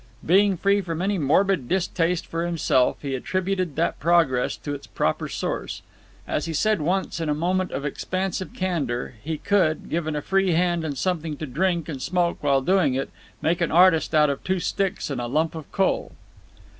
Being 0.25 0.57
free 0.57 0.81
from 0.81 0.99
any 0.99 1.19
morbid 1.19 1.69
distaste 1.69 2.25
for 2.25 2.43
himself, 2.47 2.97
he 3.03 3.13
attributed 3.13 3.75
that 3.75 3.99
progress 3.99 4.57
to 4.57 4.73
its 4.73 4.87
proper 4.87 5.29
source. 5.29 5.83
As 6.27 6.45
he 6.45 6.53
said 6.55 6.81
once 6.81 7.19
in 7.19 7.29
a 7.29 7.35
moment 7.35 7.69
of 7.71 7.85
expansive 7.85 8.55
candour, 8.55 9.13
he 9.23 9.37
could, 9.37 9.91
given 9.91 10.15
a 10.15 10.23
free 10.23 10.53
hand 10.53 10.83
and 10.83 10.97
something 10.97 11.37
to 11.37 11.45
drink 11.45 11.87
and 11.87 12.01
smoke 12.01 12.39
while 12.41 12.61
doing 12.63 12.95
it, 12.95 13.11
make 13.43 13.61
an 13.61 13.69
artist 13.71 14.15
out 14.15 14.31
of 14.31 14.43
two 14.43 14.59
sticks 14.59 15.11
and 15.11 15.21
a 15.21 15.27
lump 15.27 15.53
of 15.53 15.71
coal. 15.71 16.11